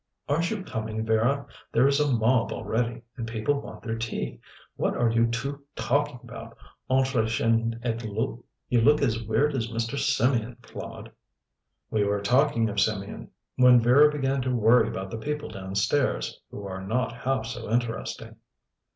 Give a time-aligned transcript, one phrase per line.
[0.27, 1.45] "Aren't you coming, Vera?
[1.71, 4.39] There is a mob already, and people want their tea.
[4.75, 6.57] What are you two talking about,
[6.89, 8.43] entre chien et loup?
[8.67, 9.99] You look as weird as Mr.
[9.99, 11.11] Symeon, Claude."
[11.91, 13.27] "We were talking of Symeon,
[13.57, 18.37] when Vera began to worry about the people downstairs, who are not half so interesting."